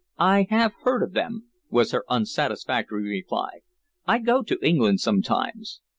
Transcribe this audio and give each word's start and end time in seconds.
"I 0.17 0.47
have 0.49 0.73
heard 0.81 1.03
of 1.03 1.13
them," 1.13 1.49
was 1.69 1.91
her 1.91 2.03
unsatisfactory 2.09 3.07
reply. 3.07 3.59
"I 4.07 4.17
go 4.17 4.41
to 4.41 4.57
England 4.67 4.99
sometimes. 4.99 5.79